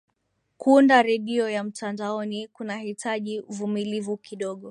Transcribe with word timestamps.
kuunda 0.57 1.01
redio 1.03 1.49
ya 1.49 1.63
mtandaoni 1.63 2.47
kunahitaji 2.47 3.39
vumilivu 3.39 4.17
kidogo 4.17 4.59